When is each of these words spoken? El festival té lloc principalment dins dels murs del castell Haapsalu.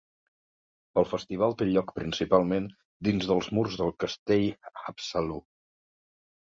El 1.01 1.05
festival 1.11 1.53
té 1.59 1.67
lloc 1.67 1.93
principalment 1.99 2.67
dins 3.09 3.31
dels 3.33 3.53
murs 3.59 3.79
del 3.83 3.97
castell 4.07 4.51
Haapsalu. 4.73 5.41